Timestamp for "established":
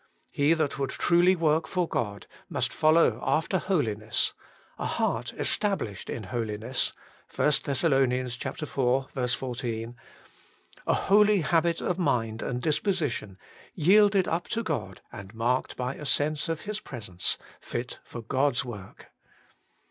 5.37-6.09